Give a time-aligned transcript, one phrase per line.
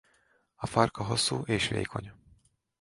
[0.55, 2.13] A farka hosszú és vékony.